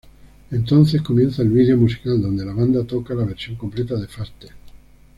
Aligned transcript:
Entonces 0.49 1.03
comienza 1.03 1.43
el 1.43 1.49
video 1.49 1.77
musical 1.77 2.19
donde 2.19 2.43
la 2.43 2.53
banda 2.53 2.83
toca 2.83 3.13
la 3.13 3.23
versión 3.23 3.55
completa 3.55 3.93
de 3.97 4.07
Faster. 4.07 4.49